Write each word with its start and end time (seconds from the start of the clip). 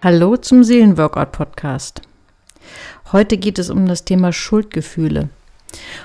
Hallo 0.00 0.36
zum 0.36 0.62
Seelenworkout 0.62 1.32
Podcast. 1.32 2.02
Heute 3.10 3.36
geht 3.36 3.58
es 3.58 3.68
um 3.68 3.88
das 3.88 4.04
Thema 4.04 4.32
Schuldgefühle. 4.32 5.28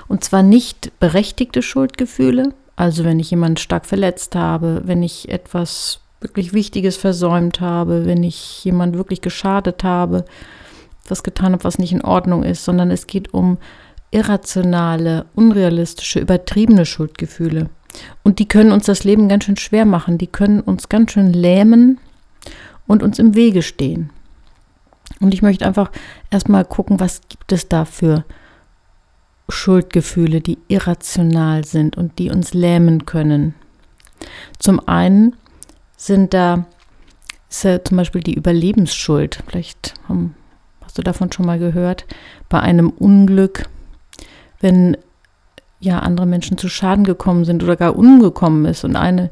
Und 0.08 0.24
zwar 0.24 0.42
nicht 0.42 0.90
berechtigte 0.98 1.62
Schuldgefühle, 1.62 2.54
also 2.74 3.04
wenn 3.04 3.20
ich 3.20 3.30
jemanden 3.30 3.56
stark 3.56 3.86
verletzt 3.86 4.34
habe, 4.34 4.82
wenn 4.84 5.04
ich 5.04 5.28
etwas 5.28 6.00
wirklich 6.20 6.52
Wichtiges 6.52 6.96
versäumt 6.96 7.60
habe, 7.60 8.04
wenn 8.04 8.24
ich 8.24 8.64
jemand 8.64 8.96
wirklich 8.96 9.20
geschadet 9.20 9.84
habe, 9.84 10.24
was 11.06 11.22
getan 11.22 11.52
habe, 11.52 11.62
was 11.62 11.78
nicht 11.78 11.92
in 11.92 12.02
Ordnung 12.02 12.42
ist, 12.42 12.64
sondern 12.64 12.90
es 12.90 13.06
geht 13.06 13.32
um 13.32 13.58
irrationale, 14.10 15.26
unrealistische, 15.36 16.18
übertriebene 16.18 16.84
Schuldgefühle. 16.84 17.70
Und 18.24 18.40
die 18.40 18.48
können 18.48 18.72
uns 18.72 18.86
das 18.86 19.04
Leben 19.04 19.28
ganz 19.28 19.44
schön 19.44 19.56
schwer 19.56 19.84
machen, 19.84 20.18
die 20.18 20.26
können 20.26 20.58
uns 20.58 20.88
ganz 20.88 21.12
schön 21.12 21.32
lähmen 21.32 22.00
und 22.86 23.02
uns 23.02 23.18
im 23.18 23.34
Wege 23.34 23.62
stehen. 23.62 24.10
Und 25.20 25.34
ich 25.34 25.42
möchte 25.42 25.66
einfach 25.66 25.90
erstmal 26.30 26.64
gucken, 26.64 27.00
was 27.00 27.20
gibt 27.28 27.52
es 27.52 27.68
da 27.68 27.84
für 27.84 28.24
Schuldgefühle, 29.48 30.40
die 30.40 30.58
irrational 30.68 31.64
sind 31.64 31.96
und 31.96 32.18
die 32.18 32.30
uns 32.30 32.54
lähmen 32.54 33.06
können. 33.06 33.54
Zum 34.58 34.86
einen 34.88 35.36
sind 35.96 36.34
da 36.34 36.66
ist 37.54 37.62
ja 37.62 37.84
zum 37.84 37.98
Beispiel 37.98 38.20
die 38.20 38.34
Überlebensschuld. 38.34 39.38
Vielleicht 39.46 39.94
hast 40.80 40.98
du 40.98 41.02
davon 41.02 41.30
schon 41.30 41.46
mal 41.46 41.60
gehört. 41.60 42.04
Bei 42.48 42.60
einem 42.60 42.90
Unglück, 42.90 43.68
wenn 44.60 44.96
ja 45.78 46.00
andere 46.00 46.26
Menschen 46.26 46.58
zu 46.58 46.68
Schaden 46.68 47.04
gekommen 47.04 47.44
sind 47.44 47.62
oder 47.62 47.76
gar 47.76 47.96
umgekommen 47.96 48.64
ist 48.64 48.84
und 48.84 48.96
eine 48.96 49.30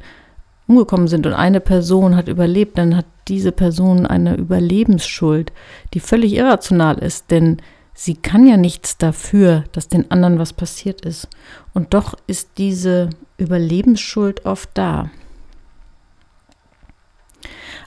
umgekommen 0.66 1.08
sind 1.08 1.26
und 1.26 1.34
eine 1.34 1.60
Person 1.60 2.16
hat 2.16 2.28
überlebt, 2.28 2.78
dann 2.78 2.96
hat 2.96 3.06
diese 3.28 3.52
Person 3.52 4.06
eine 4.06 4.36
Überlebensschuld, 4.36 5.52
die 5.94 6.00
völlig 6.00 6.34
irrational 6.34 6.98
ist, 6.98 7.30
denn 7.30 7.58
sie 7.94 8.14
kann 8.14 8.46
ja 8.46 8.56
nichts 8.56 8.98
dafür, 8.98 9.64
dass 9.72 9.88
den 9.88 10.10
anderen 10.10 10.38
was 10.38 10.52
passiert 10.52 11.04
ist. 11.04 11.28
Und 11.74 11.94
doch 11.94 12.14
ist 12.26 12.50
diese 12.58 13.10
Überlebensschuld 13.38 14.44
oft 14.46 14.70
da. 14.74 15.10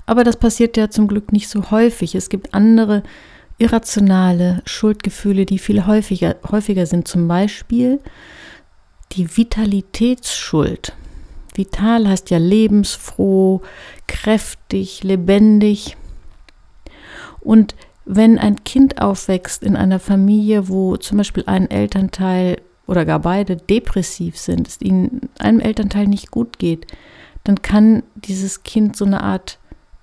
Aber 0.06 0.23
das 0.23 0.38
passiert 0.38 0.78
ja 0.78 0.90
zum 0.90 1.08
Glück 1.08 1.31
nicht 1.31 1.50
so 1.50 1.72
häufig. 1.72 2.16
Es 2.16 2.30
gibt 2.30 2.53
andere 2.53 3.03
irrationale 3.58 4.62
Schuldgefühle, 4.66 5.46
die 5.46 5.59
viel 5.59 5.88
häufiger, 5.88 6.36
häufiger 6.52 6.86
sind. 6.86 7.08
Zum 7.08 7.28
Beispiel 7.28 8.00
die 9.14 9.38
Vitalitätsschuld. 9.38 10.94
Vital 11.58 12.08
heißt 12.08 12.30
ja 12.30 12.38
lebensfroh, 12.38 13.61
kräftig, 14.08 15.03
lebendig. 15.03 15.97
Und 17.42 17.75
wenn 18.06 18.38
ein 18.38 18.64
Kind 18.64 19.02
aufwächst 19.02 19.64
in 19.64 19.75
einer 19.75 20.00
Familie, 20.00 20.70
wo 20.70 20.97
zum 20.97 21.17
Beispiel 21.17 21.44
ein 21.47 21.70
Elternteil 21.70 22.62
oder 22.88 23.06
gar 23.06 23.20
beide 23.20 23.58
depressiv 23.58 24.38
sind, 24.38 24.67
es 24.67 24.81
ihnen 24.81 25.30
einem 25.39 25.59
Elternteil 25.59 26.08
nicht 26.08 26.31
gut 26.31 26.59
geht, 26.59 26.88
dann 27.44 27.62
kann 27.62 28.03
dieses 28.16 28.64
Kind 28.64 28.95
so 28.95 29.06
eine 29.06 29.22
Art 29.22 29.59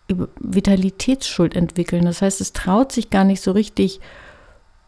Vitalitätsschuld 0.09 1.55
entwickeln. 1.55 2.05
Das 2.05 2.22
heißt, 2.22 2.41
es 2.41 2.53
traut 2.53 2.92
sich 2.92 3.11
gar 3.11 3.25
nicht 3.25 3.41
so 3.41 3.53
richtig 3.53 4.00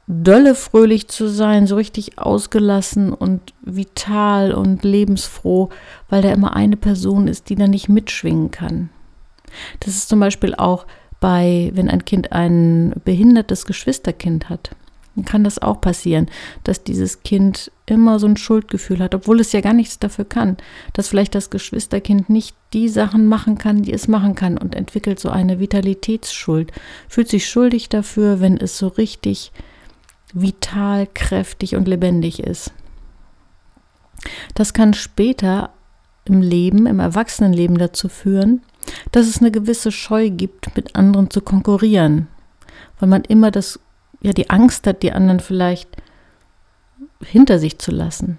dolle 0.07 0.55
fröhlich 0.55 1.09
zu 1.09 1.29
sein, 1.29 1.67
so 1.67 1.77
richtig 1.77 2.19
ausgelassen 2.19 3.13
und 3.13 3.55
vital 3.63 4.53
und 4.53 4.85
lebensfroh, 4.85 5.71
weil 6.09 6.23
da 6.23 6.33
immer 6.33 6.55
eine 6.55 6.77
Person 6.77 7.29
ist, 7.29 7.49
die 7.49 7.55
da 7.55 7.67
nicht 7.67 7.89
mitschwingen 7.89 8.51
kann. 8.51 8.91
Das 9.81 9.95
ist 9.95 10.09
zum 10.09 10.21
Beispiel 10.21 10.55
auch 10.55 10.87
bei, 11.21 11.71
wenn 11.75 11.89
ein 11.89 12.05
Kind 12.05 12.33
ein 12.33 12.93
behindertes 13.05 13.65
Geschwisterkind 13.65 14.51
hat, 14.51 14.71
dann 15.17 15.25
kann 15.25 15.45
das 15.45 15.61
auch 15.61 15.81
passieren, 15.81 16.27
dass 16.65 16.83
dieses 16.83 17.23
Kind 17.23 17.71
immer 17.87 18.19
so 18.19 18.27
ein 18.27 18.37
Schuldgefühl 18.37 18.99
hat, 18.99 19.15
obwohl 19.15 19.41
es 19.41 19.53
ja 19.53 19.61
gar 19.61 19.73
nichts 19.73 19.99
dafür 19.99 20.25
kann, 20.25 20.57
dass 20.93 21.09
vielleicht 21.09 21.35
das 21.35 21.51
Geschwisterkind 21.51 22.29
nicht 22.29 22.57
die 22.73 22.89
Sachen 22.89 23.27
machen 23.27 23.57
kann, 23.57 23.83
die 23.83 23.93
es 23.93 24.09
machen 24.09 24.35
kann 24.35 24.59
und 24.59 24.75
entwickelt 24.75 25.21
so 25.21 25.31
eine 25.31 25.61
Vitalitätsschuld, 25.61 26.73
fühlt 27.09 27.29
sich 27.29 27.49
schuldig 27.49 27.89
dafür, 27.89 28.41
wenn 28.41 28.57
es 28.57 28.77
so 28.77 28.89
richtig 28.89 29.53
vital, 30.35 31.07
kräftig 31.15 31.77
und 31.77 31.89
lebendig 31.89 32.41
ist. 32.41 32.73
Das 34.55 34.75
kann 34.75 34.95
später 34.95 35.71
im 36.25 36.41
Leben, 36.41 36.87
im 36.87 37.01
Erwachsenenleben 37.01 37.79
dazu 37.79 38.09
führen, 38.09 38.63
dass 39.13 39.27
es 39.27 39.39
eine 39.39 39.51
gewisse 39.51 39.93
Scheu 39.93 40.31
gibt, 40.31 40.75
mit 40.77 40.97
anderen 40.97 41.31
zu 41.31 41.41
konkurrieren, 41.41 42.29
weil 42.99 43.09
man 43.09 43.23
immer 43.23 43.51
das, 43.51 43.79
ja, 44.21 44.33
die 44.33 44.51
Angst 44.51 44.87
hat, 44.87 45.03
die 45.03 45.13
anderen 45.13 45.41
vielleicht 45.41 45.89
hinter 47.23 47.59
sich 47.59 47.79
zu 47.79 47.91
lassen. 47.91 48.39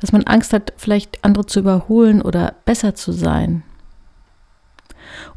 Dass 0.00 0.12
man 0.12 0.24
Angst 0.24 0.52
hat, 0.52 0.72
vielleicht 0.76 1.24
andere 1.24 1.46
zu 1.46 1.60
überholen 1.60 2.22
oder 2.22 2.54
besser 2.64 2.94
zu 2.94 3.12
sein. 3.12 3.62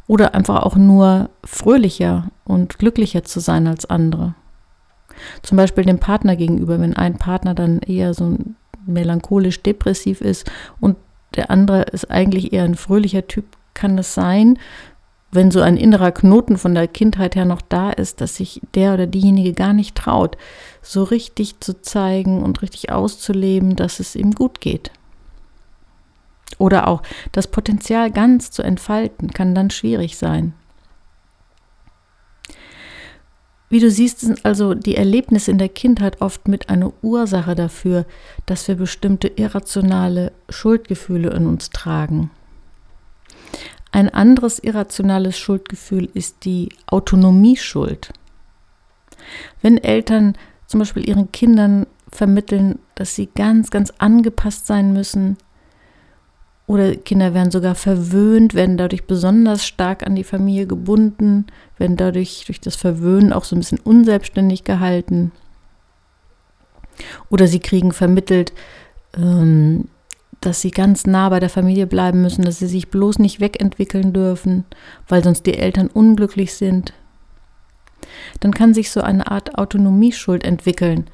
Oder 0.08 0.36
einfach 0.36 0.64
auch 0.64 0.76
nur 0.76 1.30
fröhlicher 1.44 2.30
und 2.44 2.78
glücklicher 2.78 3.24
zu 3.24 3.40
sein 3.40 3.68
als 3.68 3.86
andere. 3.86 4.36
Zum 5.42 5.58
Beispiel 5.58 5.86
dem 5.86 6.00
Partner 6.00 6.36
gegenüber, 6.36 6.80
wenn 6.80 6.96
ein 6.96 7.18
Partner 7.18 7.54
dann 7.54 7.80
eher 7.80 8.14
so 8.14 8.38
melancholisch 8.86 9.62
depressiv 9.62 10.22
ist 10.22 10.50
und 10.80 10.98
der 11.36 11.50
andere 11.50 11.84
ist 11.84 12.12
eigentlich 12.12 12.54
eher 12.54 12.64
ein 12.64 12.76
fröhlicher 12.76 13.28
Typ, 13.28 13.46
kann 13.74 13.98
es 13.98 14.14
sein, 14.14 14.60
wenn 15.32 15.50
so 15.50 15.62
ein 15.62 15.78
innerer 15.78 16.12
Knoten 16.12 16.58
von 16.58 16.76
der 16.76 16.88
Kindheit 16.88 17.36
her 17.36 17.46
noch 17.46 17.62
da 17.62 17.90
ist, 17.90 18.22
dass 18.22 18.36
sich 18.36 18.62
der 18.76 18.94
oder 18.94 19.08
diejenige 19.08 19.54
gar 19.54 19.74
nicht 19.74 19.96
traut, 19.96 20.38
so 20.84 21.04
richtig 21.04 21.60
zu 21.60 21.82
zeigen 21.82 22.44
und 22.44 22.62
richtig 22.62 22.92
auszuleben, 22.92 23.76
dass 23.76 24.00
es 24.00 24.16
ihm 24.16 24.32
gut 24.32 24.62
geht. 24.62 24.92
Oder 26.60 26.88
auch 26.88 27.02
das 27.32 27.48
Potenzial 27.48 28.12
ganz 28.12 28.52
zu 28.52 28.62
entfalten, 28.62 29.32
kann 29.32 29.56
dann 29.56 29.72
schwierig 29.72 30.18
sein. 30.18 30.54
Wie 33.74 33.80
du 33.80 33.90
siehst, 33.90 34.20
sind 34.20 34.46
also 34.46 34.76
die 34.76 34.96
Erlebnisse 34.96 35.50
in 35.50 35.58
der 35.58 35.68
Kindheit 35.68 36.22
oft 36.22 36.48
mit 36.48 36.70
einer 36.70 36.94
Ursache 37.02 37.56
dafür, 37.56 38.06
dass 38.46 38.68
wir 38.68 38.76
bestimmte 38.76 39.30
irrationale 39.30 40.32
Schuldgefühle 40.48 41.32
in 41.32 41.48
uns 41.48 41.72
tragen. 41.72 42.30
Ein 43.92 44.10
anderes 44.10 44.60
irrationales 44.60 45.40
Schuldgefühl 45.40 46.08
ist 46.14 46.46
die 46.46 46.70
Autonomieschuld. 46.86 48.14
Wenn 49.64 49.80
Eltern 49.80 50.38
zum 50.68 50.82
Beispiel 50.82 51.10
ihren 51.10 51.32
Kindern 51.32 51.88
vermitteln, 52.12 52.78
dass 52.94 53.16
sie 53.16 53.26
ganz, 53.26 53.72
ganz 53.72 53.92
angepasst 53.98 54.68
sein 54.68 54.94
müssen, 54.94 55.36
oder 56.66 56.96
Kinder 56.96 57.34
werden 57.34 57.52
sogar 57.52 57.76
verwöhnt, 57.76 58.54
werden 58.54 58.78
dadurch 58.78 59.06
besonders 59.06 59.66
stark 59.66 60.06
an 60.06 60.16
die 60.16 60.24
Familie 60.24 60.66
gebunden, 60.66 61.46
werden 61.78 61.98
dadurch 61.98 62.44
durch 62.46 62.62
das 62.62 62.76
Verwöhnen 62.76 63.34
auch 63.34 63.44
so 63.44 63.56
ein 63.56 63.60
bisschen 63.60 63.80
unselbstständig 63.80 64.64
gehalten. 64.64 65.32
Oder 67.30 67.48
sie 67.48 67.60
kriegen 67.60 67.92
vermittelt, 67.92 68.54
ähm, 69.18 69.90
dass 70.40 70.62
sie 70.62 70.72
ganz 70.72 71.06
nah 71.06 71.30
bei 71.30 71.40
der 71.40 71.50
Familie 71.50 71.88
bleiben 71.88 72.22
müssen, 72.22 72.44
dass 72.44 72.60
sie 72.60 72.68
sich 72.68 72.90
bloß 72.90 73.20
nicht 73.20 73.40
wegentwickeln 73.40 74.14
dürfen, 74.14 74.66
weil 75.08 75.24
sonst 75.24 75.46
die 75.46 75.58
Eltern 75.58 75.88
unglücklich 75.88 76.54
sind. 76.54 76.94
Dann 78.40 78.54
kann 78.54 78.74
sich 78.74 78.92
so 78.92 79.02
eine 79.02 79.30
Art 79.32 79.58
Autonomieschuld 79.58 80.44
entwickeln, 80.44 81.08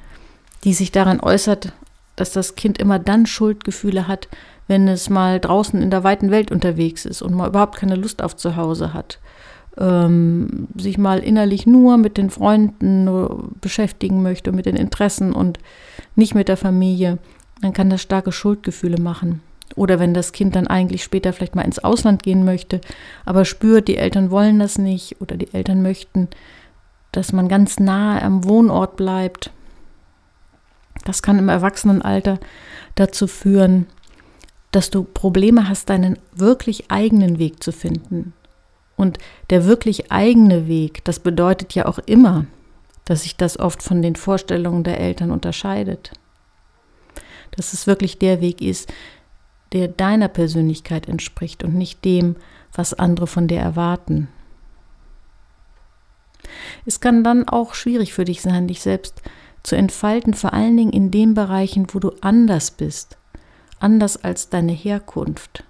die 0.64 0.74
sich 0.74 0.92
daran 0.92 1.20
äußert, 1.20 1.72
dass 2.16 2.32
das 2.32 2.54
Kind 2.54 2.78
immer 2.78 2.98
dann 2.98 3.26
Schuldgefühle 3.26 4.08
hat, 4.08 4.28
wenn 4.70 4.86
es 4.86 5.10
mal 5.10 5.40
draußen 5.40 5.82
in 5.82 5.90
der 5.90 6.04
weiten 6.04 6.30
Welt 6.30 6.52
unterwegs 6.52 7.04
ist 7.04 7.22
und 7.22 7.34
mal 7.34 7.48
überhaupt 7.48 7.74
keine 7.74 7.96
Lust 7.96 8.22
auf 8.22 8.36
zu 8.36 8.54
Hause 8.54 8.94
hat. 8.94 9.18
Ähm, 9.76 10.68
sich 10.76 10.96
mal 10.96 11.18
innerlich 11.18 11.66
nur 11.66 11.96
mit 11.96 12.16
den 12.16 12.30
Freunden 12.30 13.10
beschäftigen 13.60 14.22
möchte, 14.22 14.52
mit 14.52 14.66
den 14.66 14.76
Interessen 14.76 15.32
und 15.32 15.58
nicht 16.14 16.36
mit 16.36 16.46
der 16.46 16.56
Familie, 16.56 17.18
dann 17.60 17.72
kann 17.72 17.90
das 17.90 18.00
starke 18.00 18.30
Schuldgefühle 18.30 19.00
machen. 19.00 19.42
Oder 19.74 19.98
wenn 19.98 20.14
das 20.14 20.30
Kind 20.30 20.54
dann 20.54 20.68
eigentlich 20.68 21.02
später 21.02 21.32
vielleicht 21.32 21.56
mal 21.56 21.64
ins 21.64 21.80
Ausland 21.80 22.22
gehen 22.22 22.44
möchte, 22.44 22.80
aber 23.24 23.44
spürt, 23.44 23.88
die 23.88 23.96
Eltern 23.96 24.30
wollen 24.30 24.60
das 24.60 24.78
nicht 24.78 25.20
oder 25.20 25.36
die 25.36 25.52
Eltern 25.52 25.82
möchten, 25.82 26.28
dass 27.10 27.32
man 27.32 27.48
ganz 27.48 27.80
nah 27.80 28.22
am 28.22 28.44
Wohnort 28.44 28.96
bleibt. 28.96 29.50
Das 31.04 31.22
kann 31.22 31.40
im 31.40 31.48
Erwachsenenalter 31.48 32.38
dazu 32.94 33.26
führen, 33.26 33.86
dass 34.70 34.90
du 34.90 35.04
Probleme 35.04 35.68
hast, 35.68 35.90
deinen 35.90 36.18
wirklich 36.34 36.90
eigenen 36.90 37.38
Weg 37.38 37.62
zu 37.62 37.72
finden. 37.72 38.32
Und 38.96 39.18
der 39.48 39.64
wirklich 39.64 40.12
eigene 40.12 40.68
Weg, 40.68 41.04
das 41.04 41.18
bedeutet 41.18 41.74
ja 41.74 41.86
auch 41.86 41.98
immer, 41.98 42.46
dass 43.04 43.22
sich 43.22 43.36
das 43.36 43.58
oft 43.58 43.82
von 43.82 44.02
den 44.02 44.14
Vorstellungen 44.14 44.84
der 44.84 45.00
Eltern 45.00 45.30
unterscheidet. 45.30 46.12
Dass 47.56 47.72
es 47.72 47.86
wirklich 47.86 48.18
der 48.18 48.40
Weg 48.40 48.60
ist, 48.60 48.92
der 49.72 49.88
deiner 49.88 50.28
Persönlichkeit 50.28 51.08
entspricht 51.08 51.64
und 51.64 51.74
nicht 51.74 52.04
dem, 52.04 52.36
was 52.72 52.94
andere 52.94 53.26
von 53.26 53.48
dir 53.48 53.58
erwarten. 53.58 54.28
Es 56.86 57.00
kann 57.00 57.24
dann 57.24 57.48
auch 57.48 57.74
schwierig 57.74 58.12
für 58.12 58.24
dich 58.24 58.42
sein, 58.42 58.68
dich 58.68 58.80
selbst 58.80 59.22
zu 59.62 59.76
entfalten, 59.76 60.34
vor 60.34 60.52
allen 60.52 60.76
Dingen 60.76 60.92
in 60.92 61.10
den 61.10 61.34
Bereichen, 61.34 61.86
wo 61.92 61.98
du 61.98 62.12
anders 62.20 62.70
bist, 62.70 63.18
anders 63.80 64.22
als 64.22 64.48
deine 64.48 64.72
Herkunft, 64.72 65.64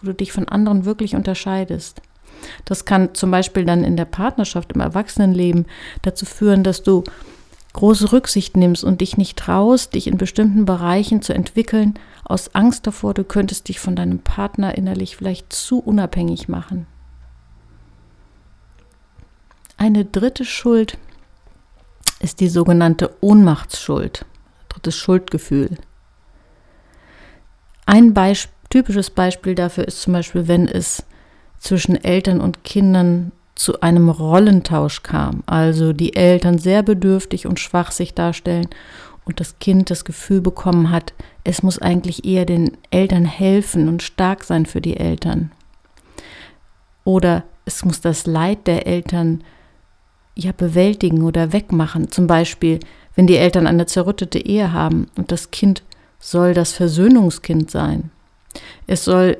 wo 0.00 0.06
du 0.06 0.14
dich 0.14 0.32
von 0.32 0.48
anderen 0.48 0.84
wirklich 0.84 1.14
unterscheidest. 1.14 2.02
Das 2.64 2.84
kann 2.84 3.14
zum 3.14 3.30
Beispiel 3.30 3.64
dann 3.64 3.84
in 3.84 3.96
der 3.96 4.04
Partnerschaft, 4.04 4.72
im 4.72 4.80
Erwachsenenleben 4.80 5.66
dazu 6.02 6.26
führen, 6.26 6.64
dass 6.64 6.82
du 6.82 7.04
große 7.72 8.12
Rücksicht 8.12 8.56
nimmst 8.56 8.84
und 8.84 9.00
dich 9.00 9.16
nicht 9.16 9.38
traust, 9.38 9.94
dich 9.94 10.06
in 10.06 10.16
bestimmten 10.16 10.64
Bereichen 10.64 11.22
zu 11.22 11.34
entwickeln, 11.34 11.94
aus 12.24 12.54
Angst 12.54 12.86
davor, 12.86 13.14
du 13.14 13.22
könntest 13.22 13.68
dich 13.68 13.78
von 13.78 13.94
deinem 13.94 14.18
Partner 14.18 14.76
innerlich 14.76 15.16
vielleicht 15.16 15.52
zu 15.52 15.78
unabhängig 15.78 16.48
machen. 16.48 16.86
Eine 19.76 20.06
dritte 20.06 20.44
Schuld 20.44 20.96
ist 22.20 22.40
die 22.40 22.48
sogenannte 22.48 23.14
Ohnmachtsschuld, 23.20 24.24
drittes 24.70 24.96
Schuldgefühl. 24.96 25.76
Ein 27.86 28.14
Beisp 28.14 28.50
typisches 28.68 29.10
Beispiel 29.10 29.54
dafür 29.54 29.86
ist 29.86 30.02
zum 30.02 30.12
Beispiel, 30.12 30.48
wenn 30.48 30.66
es 30.68 31.04
zwischen 31.58 31.96
Eltern 31.96 32.40
und 32.40 32.64
Kindern 32.64 33.32
zu 33.54 33.80
einem 33.80 34.10
Rollentausch 34.10 35.02
kam, 35.02 35.42
also 35.46 35.92
die 35.92 36.14
Eltern 36.14 36.58
sehr 36.58 36.82
bedürftig 36.82 37.46
und 37.46 37.58
schwach 37.58 37.90
sich 37.90 38.12
darstellen 38.12 38.68
und 39.24 39.40
das 39.40 39.58
Kind 39.58 39.90
das 39.90 40.04
Gefühl 40.04 40.40
bekommen 40.40 40.90
hat, 40.90 41.14
es 41.42 41.62
muss 41.62 41.80
eigentlich 41.80 42.24
eher 42.24 42.44
den 42.44 42.76
Eltern 42.90 43.24
helfen 43.24 43.88
und 43.88 44.02
stark 44.02 44.44
sein 44.44 44.66
für 44.66 44.80
die 44.80 44.96
Eltern. 44.96 45.52
Oder 47.04 47.44
es 47.64 47.84
muss 47.84 48.00
das 48.00 48.26
Leid 48.26 48.66
der 48.66 48.86
Eltern 48.86 49.42
ja 50.34 50.52
bewältigen 50.52 51.22
oder 51.22 51.52
wegmachen. 51.52 52.10
Zum 52.10 52.26
Beispiel, 52.26 52.80
wenn 53.14 53.26
die 53.26 53.36
Eltern 53.36 53.66
eine 53.66 53.86
zerrüttete 53.86 54.38
Ehe 54.38 54.72
haben 54.72 55.08
und 55.16 55.32
das 55.32 55.50
Kind 55.50 55.82
soll 56.18 56.54
das 56.54 56.72
Versöhnungskind 56.72 57.70
sein. 57.70 58.10
Es 58.86 59.04
soll 59.04 59.38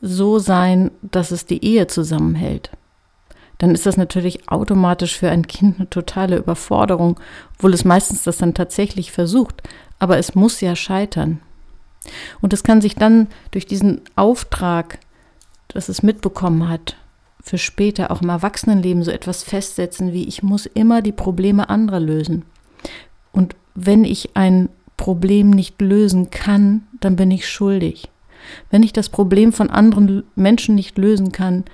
so 0.00 0.38
sein, 0.38 0.90
dass 1.02 1.30
es 1.30 1.46
die 1.46 1.64
Ehe 1.64 1.86
zusammenhält. 1.86 2.70
Dann 3.58 3.74
ist 3.74 3.84
das 3.84 3.98
natürlich 3.98 4.48
automatisch 4.48 5.18
für 5.18 5.30
ein 5.30 5.46
Kind 5.46 5.78
eine 5.78 5.90
totale 5.90 6.38
Überforderung, 6.38 7.20
obwohl 7.56 7.74
es 7.74 7.84
meistens 7.84 8.22
das 8.22 8.38
dann 8.38 8.54
tatsächlich 8.54 9.12
versucht. 9.12 9.62
Aber 9.98 10.16
es 10.16 10.34
muss 10.34 10.62
ja 10.62 10.74
scheitern. 10.74 11.40
Und 12.40 12.54
es 12.54 12.62
kann 12.62 12.80
sich 12.80 12.94
dann 12.94 13.28
durch 13.50 13.66
diesen 13.66 14.00
Auftrag, 14.16 14.98
dass 15.68 15.90
es 15.90 16.02
mitbekommen 16.02 16.68
hat, 16.68 16.96
für 17.42 17.58
später 17.58 18.10
auch 18.10 18.22
im 18.22 18.30
Erwachsenenleben 18.30 19.02
so 19.02 19.10
etwas 19.10 19.42
festsetzen 19.42 20.12
wie 20.12 20.24
ich 20.24 20.42
muss 20.42 20.66
immer 20.66 21.02
die 21.02 21.12
Probleme 21.12 21.68
anderer 21.68 22.00
lösen. 22.00 22.44
Und 23.32 23.56
wenn 23.74 24.04
ich 24.04 24.36
ein 24.36 24.68
Problem 25.00 25.48
nicht 25.48 25.80
lösen 25.80 26.28
kann, 26.28 26.86
dann 27.00 27.16
bin 27.16 27.30
ich 27.30 27.48
schuldig. 27.48 28.10
Wenn 28.70 28.82
ich 28.82 28.92
das 28.92 29.08
Problem 29.08 29.50
von 29.50 29.70
anderen 29.70 30.24
Menschen 30.34 30.74
nicht 30.74 30.98
lösen 30.98 31.32
kann, 31.32 31.64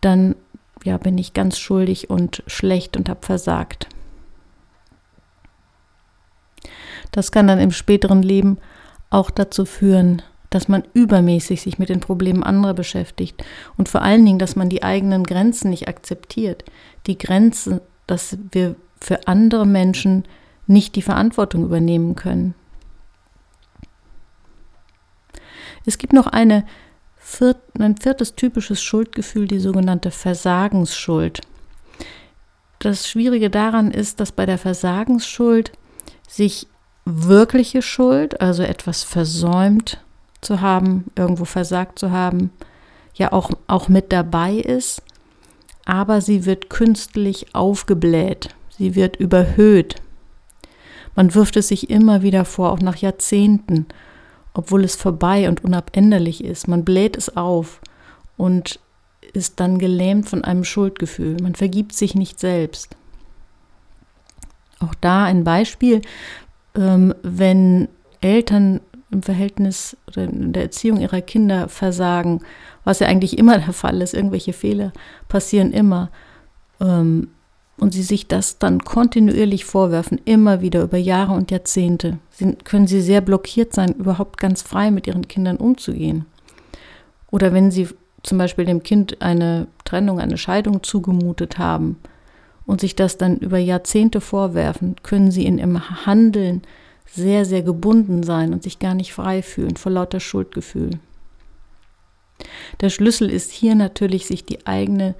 dann 0.00 0.34
ja, 0.82 0.96
bin 0.96 1.18
ich 1.18 1.34
ganz 1.34 1.58
schuldig 1.58 2.08
und 2.08 2.42
schlecht 2.46 2.96
und 2.96 3.10
habe 3.10 3.20
versagt. 3.20 3.90
Das 7.12 7.32
kann 7.32 7.48
dann 7.48 7.58
im 7.58 7.70
späteren 7.70 8.22
Leben 8.22 8.56
auch 9.10 9.28
dazu 9.28 9.66
führen, 9.66 10.22
dass 10.48 10.68
man 10.68 10.84
übermäßig 10.94 11.60
sich 11.60 11.78
mit 11.78 11.90
den 11.90 12.00
Problemen 12.00 12.42
anderer 12.42 12.72
beschäftigt 12.72 13.44
und 13.76 13.90
vor 13.90 14.00
allen 14.00 14.24
Dingen, 14.24 14.38
dass 14.38 14.56
man 14.56 14.70
die 14.70 14.82
eigenen 14.82 15.24
Grenzen 15.24 15.68
nicht 15.68 15.86
akzeptiert. 15.86 16.64
Die 17.06 17.18
Grenze, 17.18 17.82
dass 18.06 18.38
wir 18.52 18.74
für 18.98 19.28
andere 19.28 19.66
Menschen 19.66 20.24
nicht 20.68 20.94
die 20.94 21.02
Verantwortung 21.02 21.64
übernehmen 21.64 22.14
können. 22.14 22.54
Es 25.84 25.98
gibt 25.98 26.12
noch 26.12 26.26
eine 26.26 26.64
ein 27.78 27.96
viertes 27.96 28.34
typisches 28.34 28.82
Schuldgefühl, 28.82 29.46
die 29.46 29.58
sogenannte 29.58 30.10
Versagensschuld. 30.10 31.40
Das 32.78 33.08
Schwierige 33.08 33.50
daran 33.50 33.90
ist, 33.90 34.20
dass 34.20 34.32
bei 34.32 34.46
der 34.46 34.58
Versagensschuld 34.58 35.72
sich 36.26 36.68
wirkliche 37.04 37.82
Schuld, 37.82 38.40
also 38.40 38.62
etwas 38.62 39.02
versäumt 39.02 40.02
zu 40.40 40.60
haben, 40.60 41.06
irgendwo 41.16 41.44
versagt 41.44 41.98
zu 41.98 42.12
haben, 42.12 42.50
ja 43.14 43.32
auch, 43.32 43.50
auch 43.66 43.88
mit 43.88 44.12
dabei 44.12 44.54
ist, 44.54 45.02
aber 45.84 46.20
sie 46.20 46.44
wird 46.44 46.70
künstlich 46.70 47.54
aufgebläht, 47.54 48.54
sie 48.70 48.94
wird 48.94 49.16
überhöht. 49.16 49.96
Man 51.18 51.34
wirft 51.34 51.56
es 51.56 51.66
sich 51.66 51.90
immer 51.90 52.22
wieder 52.22 52.44
vor, 52.44 52.70
auch 52.70 52.78
nach 52.78 52.94
Jahrzehnten, 52.94 53.86
obwohl 54.54 54.84
es 54.84 54.94
vorbei 54.94 55.48
und 55.48 55.64
unabänderlich 55.64 56.44
ist. 56.44 56.68
Man 56.68 56.84
bläht 56.84 57.16
es 57.16 57.36
auf 57.36 57.80
und 58.36 58.78
ist 59.32 59.58
dann 59.58 59.80
gelähmt 59.80 60.28
von 60.28 60.44
einem 60.44 60.62
Schuldgefühl. 60.62 61.38
Man 61.42 61.56
vergibt 61.56 61.92
sich 61.92 62.14
nicht 62.14 62.38
selbst. 62.38 62.94
Auch 64.78 64.94
da 65.00 65.24
ein 65.24 65.42
Beispiel, 65.42 66.02
ähm, 66.76 67.12
wenn 67.24 67.88
Eltern 68.20 68.80
im 69.10 69.24
Verhältnis 69.24 69.96
oder 70.06 70.22
in 70.22 70.52
der 70.52 70.62
Erziehung 70.62 71.00
ihrer 71.00 71.20
Kinder 71.20 71.68
versagen, 71.68 72.42
was 72.84 73.00
ja 73.00 73.08
eigentlich 73.08 73.38
immer 73.38 73.58
der 73.58 73.72
Fall 73.72 74.02
ist, 74.02 74.14
irgendwelche 74.14 74.52
Fehler 74.52 74.92
passieren 75.28 75.72
immer, 75.72 76.12
ähm, 76.80 77.30
und 77.78 77.92
sie 77.92 78.02
sich 78.02 78.26
das 78.26 78.58
dann 78.58 78.80
kontinuierlich 78.80 79.64
vorwerfen, 79.64 80.20
immer 80.24 80.60
wieder 80.60 80.82
über 80.82 80.98
Jahre 80.98 81.32
und 81.32 81.50
Jahrzehnte, 81.50 82.18
sind, 82.30 82.64
können 82.64 82.86
sie 82.86 83.00
sehr 83.00 83.20
blockiert 83.20 83.72
sein, 83.74 83.94
überhaupt 83.94 84.38
ganz 84.38 84.62
frei 84.62 84.90
mit 84.90 85.06
ihren 85.06 85.28
Kindern 85.28 85.56
umzugehen. 85.56 86.26
Oder 87.30 87.52
wenn 87.52 87.70
sie 87.70 87.88
zum 88.22 88.38
Beispiel 88.38 88.64
dem 88.64 88.82
Kind 88.82 89.22
eine 89.22 89.68
Trennung, 89.84 90.18
eine 90.18 90.38
Scheidung 90.38 90.82
zugemutet 90.82 91.58
haben 91.58 91.96
und 92.66 92.80
sich 92.80 92.96
das 92.96 93.16
dann 93.16 93.38
über 93.38 93.58
Jahrzehnte 93.58 94.20
vorwerfen, 94.20 94.96
können 95.02 95.30
sie 95.30 95.46
in 95.46 95.58
ihrem 95.58 96.06
Handeln 96.06 96.62
sehr, 97.06 97.44
sehr 97.44 97.62
gebunden 97.62 98.22
sein 98.22 98.52
und 98.52 98.62
sich 98.62 98.78
gar 98.78 98.94
nicht 98.94 99.12
frei 99.12 99.42
fühlen 99.42 99.76
vor 99.76 99.92
lauter 99.92 100.20
Schuldgefühl. 100.20 100.90
Der 102.80 102.90
Schlüssel 102.90 103.30
ist 103.30 103.50
hier 103.50 103.74
natürlich, 103.74 104.26
sich 104.26 104.44
die 104.44 104.66
eigene 104.66 105.14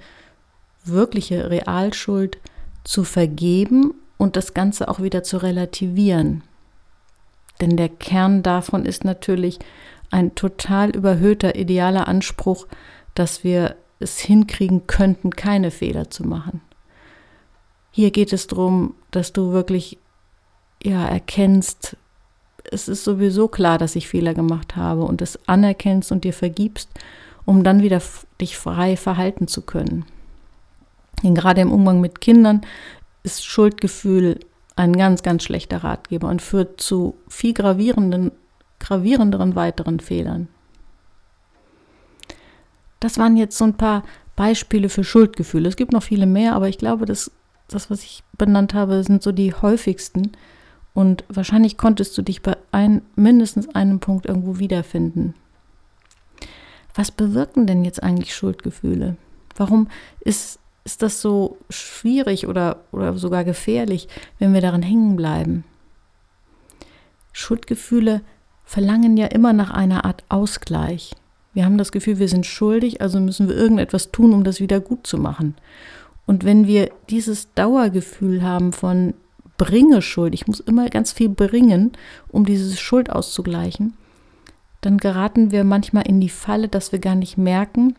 wirkliche 0.83 1.49
Realschuld 1.49 2.37
zu 2.83 3.03
vergeben 3.03 3.93
und 4.17 4.35
das 4.35 4.53
Ganze 4.53 4.87
auch 4.87 5.01
wieder 5.01 5.23
zu 5.23 5.37
relativieren. 5.37 6.43
Denn 7.61 7.77
der 7.77 7.89
Kern 7.89 8.43
davon 8.43 8.85
ist 8.85 9.03
natürlich 9.03 9.59
ein 10.11 10.35
total 10.35 10.89
überhöhter 10.89 11.55
idealer 11.55 12.07
Anspruch, 12.07 12.67
dass 13.15 13.43
wir 13.43 13.75
es 13.99 14.19
hinkriegen 14.19 14.87
könnten, 14.87 15.31
keine 15.31 15.71
Fehler 15.71 16.09
zu 16.09 16.25
machen. 16.25 16.61
Hier 17.91 18.11
geht 18.11 18.33
es 18.33 18.47
darum, 18.47 18.95
dass 19.11 19.33
du 19.33 19.51
wirklich 19.51 19.97
ja 20.81 21.05
erkennst, 21.05 21.97
es 22.71 22.87
ist 22.87 23.03
sowieso 23.03 23.47
klar, 23.47 23.77
dass 23.77 23.95
ich 23.95 24.07
Fehler 24.07 24.33
gemacht 24.33 24.75
habe 24.75 25.03
und 25.03 25.21
es 25.21 25.39
anerkennst 25.47 26.11
und 26.11 26.23
dir 26.23 26.33
vergibst, 26.33 26.89
um 27.45 27.63
dann 27.63 27.81
wieder 27.81 28.01
dich 28.39 28.57
frei 28.57 28.95
verhalten 28.95 29.47
zu 29.47 29.63
können. 29.63 30.05
Denn 31.23 31.35
gerade 31.35 31.61
im 31.61 31.71
Umgang 31.71 32.01
mit 32.01 32.21
Kindern 32.21 32.61
ist 33.23 33.45
Schuldgefühl 33.45 34.39
ein 34.75 34.93
ganz, 34.93 35.23
ganz 35.23 35.43
schlechter 35.43 35.83
Ratgeber 35.83 36.29
und 36.29 36.41
führt 36.41 36.79
zu 36.79 37.15
viel 37.27 37.53
gravierenden, 37.53 38.31
gravierenderen 38.79 39.55
weiteren 39.55 39.99
Fehlern. 39.99 40.47
Das 43.01 43.17
waren 43.17 43.37
jetzt 43.37 43.57
so 43.57 43.65
ein 43.65 43.75
paar 43.75 44.03
Beispiele 44.35 44.87
für 44.87 45.03
Schuldgefühle. 45.03 45.67
Es 45.67 45.75
gibt 45.75 45.91
noch 45.91 46.03
viele 46.03 46.25
mehr, 46.25 46.55
aber 46.55 46.69
ich 46.69 46.77
glaube, 46.77 47.05
dass 47.05 47.31
das, 47.67 47.89
was 47.89 48.03
ich 48.03 48.23
benannt 48.37 48.73
habe, 48.73 49.03
sind 49.03 49.21
so 49.21 49.31
die 49.31 49.53
häufigsten. 49.53 50.31
Und 50.93 51.23
wahrscheinlich 51.27 51.77
konntest 51.77 52.17
du 52.17 52.21
dich 52.21 52.41
bei 52.41 52.57
ein, 52.71 53.01
mindestens 53.15 53.73
einem 53.75 53.99
Punkt 53.99 54.25
irgendwo 54.25 54.59
wiederfinden. 54.59 55.33
Was 56.95 57.11
bewirken 57.11 57.67
denn 57.67 57.85
jetzt 57.85 58.01
eigentlich 58.01 58.33
Schuldgefühle? 58.33 59.17
Warum 59.55 59.87
ist 60.21 60.59
ist 60.89 61.03
das 61.03 61.21
so 61.21 61.57
schwierig 61.69 62.47
oder, 62.47 62.77
oder 62.91 63.15
sogar 63.15 63.43
gefährlich, 63.43 64.07
wenn 64.39 64.55
wir 64.55 64.61
daran 64.61 64.81
hängen 64.81 65.15
bleiben. 65.15 65.63
Schuldgefühle 67.31 68.21
verlangen 68.65 69.15
ja 69.15 69.27
immer 69.27 69.53
nach 69.53 69.69
einer 69.69 70.03
Art 70.03 70.23
Ausgleich. 70.29 71.15
Wir 71.53 71.65
haben 71.65 71.77
das 71.77 71.91
Gefühl, 71.91 72.17
wir 72.17 72.27
sind 72.27 72.47
schuldig, 72.47 73.01
also 73.01 73.19
müssen 73.19 73.47
wir 73.47 73.55
irgendetwas 73.55 74.11
tun, 74.11 74.33
um 74.33 74.43
das 74.43 74.59
wieder 74.59 74.79
gut 74.79 75.05
zu 75.05 75.19
machen. 75.19 75.55
Und 76.25 76.43
wenn 76.43 76.65
wir 76.65 76.89
dieses 77.09 77.53
Dauergefühl 77.53 78.41
haben 78.41 78.73
von 78.73 79.13
bringe 79.57 80.01
Schuld, 80.01 80.33
ich 80.33 80.47
muss 80.47 80.59
immer 80.59 80.89
ganz 80.89 81.11
viel 81.11 81.29
bringen, 81.29 81.91
um 82.29 82.45
diese 82.45 82.75
Schuld 82.77 83.11
auszugleichen, 83.11 83.93
dann 84.81 84.97
geraten 84.97 85.51
wir 85.51 85.63
manchmal 85.63 86.07
in 86.07 86.19
die 86.19 86.29
Falle, 86.29 86.67
dass 86.67 86.91
wir 86.91 86.99
gar 86.99 87.15
nicht 87.15 87.37
merken, 87.37 87.95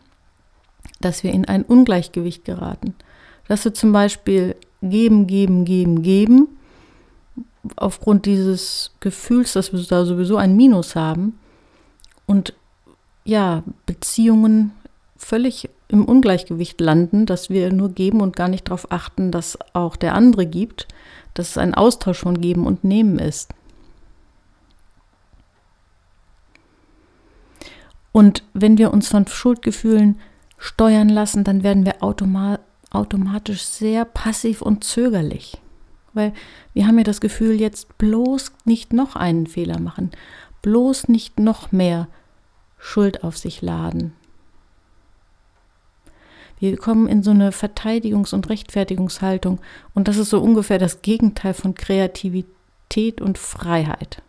dass 0.99 1.23
wir 1.23 1.31
in 1.31 1.45
ein 1.45 1.63
Ungleichgewicht 1.63 2.45
geraten, 2.45 2.95
dass 3.47 3.65
wir 3.65 3.73
zum 3.73 3.91
Beispiel 3.91 4.55
geben, 4.81 5.27
geben, 5.27 5.65
geben, 5.65 6.01
geben, 6.03 6.47
aufgrund 7.75 8.25
dieses 8.25 8.91
Gefühls, 8.99 9.53
dass 9.53 9.73
wir 9.73 9.81
da 9.83 10.05
sowieso 10.05 10.37
ein 10.37 10.55
Minus 10.55 10.95
haben 10.95 11.39
und 12.25 12.53
ja, 13.23 13.63
Beziehungen 13.85 14.71
völlig 15.15 15.69
im 15.87 16.05
Ungleichgewicht 16.05 16.79
landen, 16.81 17.25
dass 17.25 17.49
wir 17.49 17.71
nur 17.71 17.89
geben 17.89 18.21
und 18.21 18.35
gar 18.35 18.47
nicht 18.47 18.67
darauf 18.67 18.91
achten, 18.91 19.31
dass 19.31 19.59
auch 19.73 19.95
der 19.95 20.15
andere 20.15 20.45
gibt, 20.45 20.87
dass 21.33 21.49
es 21.49 21.57
ein 21.57 21.75
Austausch 21.75 22.19
von 22.19 22.41
Geben 22.41 22.65
und 22.65 22.83
Nehmen 22.83 23.19
ist. 23.19 23.53
Und 28.11 28.43
wenn 28.53 28.77
wir 28.77 28.91
uns 28.91 29.07
von 29.07 29.27
Schuldgefühlen 29.27 30.19
steuern 30.61 31.09
lassen, 31.09 31.43
dann 31.43 31.63
werden 31.63 31.85
wir 31.85 32.03
automa 32.03 32.59
automatisch 32.91 33.63
sehr 33.63 34.03
passiv 34.05 34.61
und 34.61 34.83
zögerlich. 34.83 35.57
Weil 36.13 36.33
wir 36.73 36.85
haben 36.85 36.97
ja 36.97 37.05
das 37.05 37.21
Gefühl, 37.21 37.59
jetzt 37.59 37.97
bloß 37.97 38.51
nicht 38.65 38.91
noch 38.91 39.15
einen 39.15 39.47
Fehler 39.47 39.79
machen, 39.79 40.11
bloß 40.61 41.07
nicht 41.07 41.39
noch 41.39 41.71
mehr 41.71 42.09
Schuld 42.77 43.23
auf 43.23 43.37
sich 43.37 43.61
laden. 43.61 44.13
Wir 46.59 46.77
kommen 46.77 47.07
in 47.07 47.23
so 47.23 47.31
eine 47.31 47.51
Verteidigungs- 47.51 48.35
und 48.35 48.49
Rechtfertigungshaltung 48.49 49.59
und 49.93 50.07
das 50.07 50.17
ist 50.17 50.29
so 50.29 50.41
ungefähr 50.41 50.77
das 50.77 51.01
Gegenteil 51.01 51.53
von 51.53 51.73
Kreativität 51.73 53.21
und 53.21 53.37
Freiheit. 53.37 54.21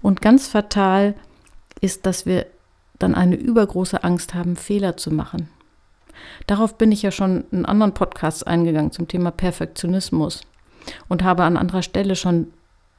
Und 0.00 0.22
ganz 0.22 0.48
fatal 0.48 1.14
ist, 1.80 2.06
dass 2.06 2.24
wir 2.24 2.46
dann 2.98 3.14
eine 3.14 3.36
übergroße 3.36 4.04
Angst 4.04 4.34
haben, 4.34 4.56
Fehler 4.56 4.96
zu 4.96 5.10
machen. 5.10 5.48
Darauf 6.46 6.78
bin 6.78 6.92
ich 6.92 7.02
ja 7.02 7.10
schon 7.10 7.44
in 7.50 7.66
anderen 7.66 7.94
Podcasts 7.94 8.42
eingegangen 8.42 8.92
zum 8.92 9.08
Thema 9.08 9.30
Perfektionismus 9.30 10.42
und 11.08 11.22
habe 11.22 11.44
an 11.44 11.56
anderer 11.56 11.82
Stelle 11.82 12.16
schon 12.16 12.52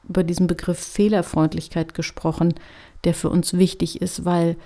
über 0.08 0.22
diesen 0.22 0.46
Begriff 0.46 0.78
Fehlerfreundlichkeit 0.78 1.94
gesprochen, 1.94 2.54
der 3.04 3.14
für 3.14 3.30
uns 3.30 3.54
wichtig 3.54 4.00
ist, 4.00 4.24
weil 4.24 4.56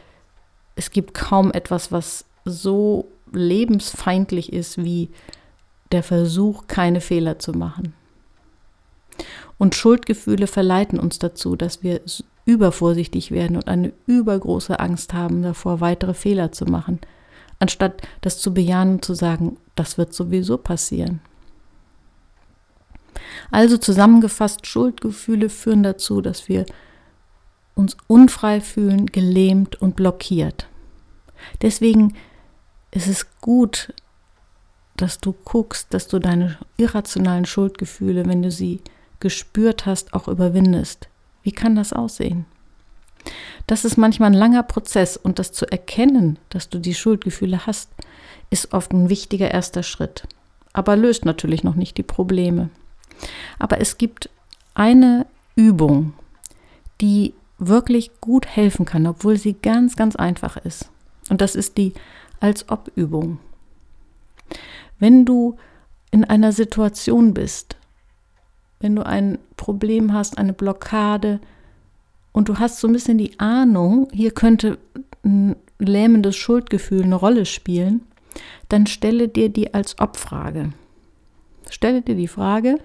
es 0.77 0.91
gibt 0.91 1.15
kaum 1.15 1.53
etwas, 1.53 1.93
was 1.93 2.25
so 2.45 3.09
lebensfeindlich 3.33 4.53
ist 4.53 4.83
wie 4.83 5.11
der 5.91 6.03
Versuch, 6.03 6.67
keine 6.67 7.01
Fehler 7.01 7.39
zu 7.39 7.53
machen. 7.53 7.95
Und 9.59 9.75
Schuldgefühle 9.75 10.47
verleiten 10.47 10.99
uns 10.99 11.19
dazu, 11.19 11.57
dass 11.57 11.83
wir 11.83 12.01
übervorsichtig 12.45 13.31
werden 13.31 13.57
und 13.57 13.69
eine 13.69 13.93
übergroße 14.07 14.79
Angst 14.81 15.15
haben 15.15 15.43
davor, 15.43 15.81
weitere 15.81 16.15
Fehler 16.15 16.53
zu 16.53 16.65
machen, 16.65 17.01
anstatt 17.59 18.03
das 18.21 18.39
zu 18.39 18.53
bejahen 18.53 18.95
und 18.95 19.05
zu 19.05 19.15
sagen, 19.15 19.57
das 19.75 19.99
wird 19.99 20.13
sowieso 20.13 20.59
passieren. 20.59 21.21
Also 23.51 23.79
zusammengefasst, 23.79 24.67
Schuldgefühle 24.67 25.49
führen 25.49 25.83
dazu, 25.83 26.21
dass 26.21 26.49
wir 26.49 26.67
uns 27.75 27.97
unfrei 28.07 28.61
fühlen, 28.61 29.07
gelähmt 29.07 29.81
und 29.81 29.97
blockiert. 29.97 30.67
Deswegen 31.61 32.15
ist 32.91 33.09
es 33.09 33.27
gut, 33.41 33.95
dass 34.97 35.19
du 35.19 35.33
guckst, 35.33 35.93
dass 35.95 36.09
du 36.09 36.19
deine 36.19 36.59
irrationalen 36.77 37.45
Schuldgefühle, 37.45 38.27
wenn 38.27 38.43
du 38.43 38.51
sie 38.51 38.81
gespürt 39.21 39.87
hast, 39.87 40.13
auch 40.15 40.29
überwindest. 40.29 41.09
Wie 41.43 41.53
kann 41.53 41.77
das 41.77 41.93
aussehen? 41.93 42.47
Das 43.67 43.85
ist 43.85 43.97
manchmal 43.97 44.31
ein 44.31 44.39
langer 44.39 44.63
Prozess 44.63 45.17
und 45.17 45.39
das 45.39 45.53
zu 45.53 45.71
erkennen, 45.71 46.39
dass 46.49 46.69
du 46.69 46.79
die 46.79 46.95
Schuldgefühle 46.95 47.67
hast, 47.67 47.91
ist 48.51 48.73
oft 48.73 48.93
ein 48.93 49.09
wichtiger 49.09 49.51
erster 49.51 49.83
Schritt. 49.83 50.27
Aber 50.73 50.97
löst 50.97 51.25
natürlich 51.25 51.65
noch 51.65 51.75
nicht 51.75 51.97
die 51.97 52.03
Probleme. 52.03 52.71
Aber 53.59 53.81
es 53.81 53.99
gibt 53.99 54.31
eine 54.75 55.27
Übung, 55.55 56.15
die 57.01 57.35
wirklich 57.59 58.11
gut 58.21 58.47
helfen 58.47 58.85
kann, 58.85 59.07
obwohl 59.07 59.37
sie 59.37 59.55
ganz, 59.55 59.97
ganz 59.97 60.17
einfach 60.17 60.57
ist. 60.57 60.91
Und 61.29 61.41
das 61.41 61.55
ist 61.55 61.79
die 61.79 61.93
als 62.41 62.69
Ob-Übung. 62.69 63.39
Wenn 64.99 65.25
du 65.25 65.57
in 66.11 66.25
einer 66.25 66.53
Situation 66.53 67.35
bist, 67.35 67.77
wenn 68.83 68.97
du 68.97 69.07
ein 69.07 69.39
Problem 69.57 70.13
hast, 70.13 70.39
eine 70.39 70.53
Blockade 70.53 71.41
und 72.33 72.49
du 72.49 72.59
hast 72.59 72.81
so 72.81 72.89
ein 72.89 72.93
bisschen 72.93 73.17
die 73.17 73.39
Ahnung, 73.39 74.09
hier 74.13 74.33
könnte 74.33 74.77
ein 75.25 75.57
lähmendes 75.79 76.37
Schuldgefühl 76.37 77.05
eine 77.05 77.15
Rolle 77.15 77.47
spielen, 77.47 78.03
dann 78.69 78.87
stelle 78.87 79.29
dir 79.29 79.49
die 79.49 79.73
als 79.73 79.99
Ob-Frage. 80.01 80.73
Stelle 81.71 82.03
dir 82.03 82.17
die 82.17 82.29
Frage, 82.29 82.79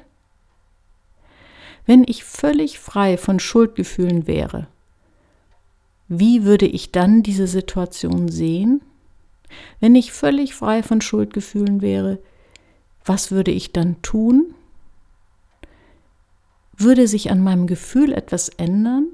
wenn 1.87 2.03
ich 2.05 2.23
völlig 2.23 2.79
frei 2.79 3.17
von 3.17 3.39
Schuldgefühlen 3.39 4.27
wäre, 4.27 4.67
wie 6.07 6.43
würde 6.43 6.67
ich 6.67 6.91
dann 6.91 7.23
diese 7.23 7.47
Situation 7.47 8.29
sehen? 8.29 8.81
Wenn 9.79 9.95
ich 9.95 10.11
völlig 10.11 10.53
frei 10.53 10.83
von 10.83 11.01
Schuldgefühlen 11.01 11.81
wäre, 11.81 12.19
was 13.03 13.31
würde 13.31 13.51
ich 13.51 13.73
dann 13.73 14.01
tun? 14.01 14.53
Würde 16.77 17.07
sich 17.07 17.31
an 17.31 17.41
meinem 17.41 17.67
Gefühl 17.67 18.13
etwas 18.13 18.49
ändern? 18.49 19.07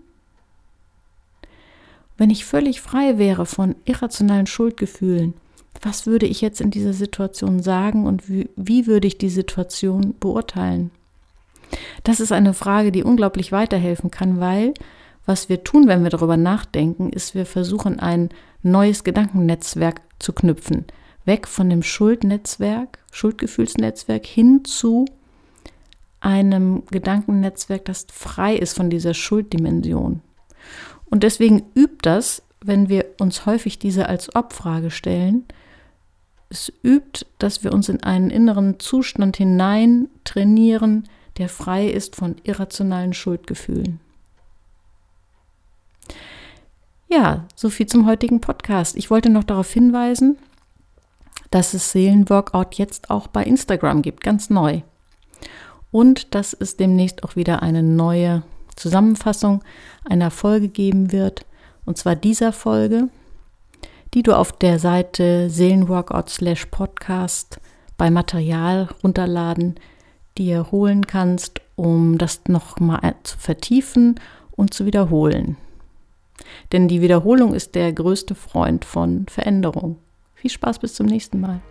Wenn 2.18 2.30
ich 2.30 2.46
völlig 2.46 2.82
frei 2.82 3.18
wäre 3.18 3.46
von 3.46 3.76
irrationalen 3.86 4.48
Schuldgefühlen, 4.48 5.34
was 5.82 6.06
würde 6.06 6.26
ich 6.26 6.42
jetzt 6.42 6.62
in 6.62 6.72
dieser 6.72 6.94
Situation 6.94 7.62
sagen 7.62 8.06
und 8.06 8.30
wie, 8.30 8.50
wie, 8.56 8.86
würde 8.86 9.08
ich 9.08 9.18
die 9.18 9.30
Situation 9.30 10.14
beurteilen? 10.20 10.92
Das 12.04 12.20
ist 12.20 12.32
eine 12.32 12.54
Frage, 12.54 12.92
die 12.92 13.04
unglaublich 13.04 13.52
weiterhelfen 13.52 14.12
kann, 14.12 14.40
weil 14.40 14.74
was 15.26 15.50
wir 15.50 15.64
tun, 15.64 15.88
wenn 15.88 16.04
wir 16.04 16.10
darüber 16.10 16.38
nachdenken, 16.38 17.10
ist, 17.10 17.34
wir 17.34 17.46
versuchen 17.46 18.00
ein 18.00 18.30
neues 18.62 19.04
Gedankennetzwerk 19.04 20.02
zu 20.20 20.34
knüpfen. 20.34 20.86
Weg 21.26 21.48
von 21.48 21.70
dem 21.70 21.82
Schuldnetzwerk, 21.82 23.00
Schuldgefühlsnetzwerk 23.12 24.26
hin 24.26 24.66
zu 24.66 25.06
einem 26.24 26.86
Gedankennetzwerk, 26.90 27.86
das 27.86 28.08
frei 28.12 28.56
ist 28.56 28.76
von 28.76 28.90
dieser 28.90 29.14
Schulddimension. 29.14 30.22
Und 31.06 31.24
deswegen 31.24 31.64
übt 31.76 31.98
das, 32.02 32.44
wenn 32.62 32.88
wir 32.90 33.06
uns 33.20 33.46
häufig 33.46 33.78
diese 33.78 34.08
als 34.08 34.34
Obfrage 34.36 34.90
stellen, 34.90 35.46
es 36.50 36.72
übt, 36.84 37.26
dass 37.40 37.64
wir 37.64 37.74
uns 37.74 37.90
in 37.90 38.04
einen 38.04 38.30
inneren 38.30 38.80
Zustand 38.80 39.38
hinein 39.38 40.08
trainieren, 40.24 41.10
der 41.38 41.50
frei 41.50 41.88
ist 41.88 42.16
von 42.16 42.36
irrationalen 42.44 43.14
Schuldgefühlen. 43.14 44.00
Ja, 47.10 47.46
so 47.56 47.70
viel 47.70 47.88
zum 47.88 48.06
heutigen 48.06 48.40
Podcast. 48.40 48.96
Ich 48.96 49.10
wollte 49.10 49.30
noch 49.30 49.44
darauf 49.44 49.72
hinweisen, 49.72 50.38
dass 51.52 51.74
es 51.74 51.92
Seelenworkout 51.92 52.76
jetzt 52.76 53.10
auch 53.10 53.28
bei 53.28 53.44
Instagram 53.44 54.02
gibt, 54.02 54.24
ganz 54.24 54.50
neu. 54.50 54.82
Und 55.94 56.36
dass 56.36 56.54
es 56.54 56.76
demnächst 56.76 57.24
auch 57.24 57.38
wieder 57.38 57.64
eine 57.64 57.84
neue 57.84 58.44
Zusammenfassung 58.76 59.64
einer 60.04 60.30
Folge 60.30 60.68
geben 60.68 61.14
wird. 61.14 61.46
Und 61.86 61.98
zwar 61.98 62.18
dieser 62.18 62.52
Folge, 62.52 63.08
die 64.14 64.24
du 64.24 64.36
auf 64.36 64.52
der 64.52 64.78
Seite 64.80 65.50
Seelenworkout 65.50 66.28
slash 66.28 66.66
Podcast 66.66 67.62
bei 67.98 68.12
Material 68.12 68.90
runterladen 69.02 69.76
dir 70.38 70.72
holen 70.72 71.06
kannst, 71.08 71.62
um 71.76 72.18
das 72.18 72.42
nochmal 72.48 73.16
zu 73.24 73.38
vertiefen 73.38 74.20
und 74.52 74.74
zu 74.74 74.86
wiederholen. 74.86 75.58
Denn 76.72 76.88
die 76.88 77.02
Wiederholung 77.02 77.54
ist 77.54 77.76
der 77.76 77.94
größte 77.94 78.36
Freund 78.36 78.86
von 78.86 79.26
Veränderung. 79.30 79.98
Viel 80.36 80.52
Spaß 80.52 80.80
bis 80.80 80.96
zum 80.96 81.06
nächsten 81.06 81.40
Mal. 81.40 81.62